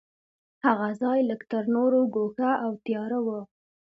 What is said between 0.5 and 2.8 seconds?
هغه ځای لږ تر نورو ګوښه او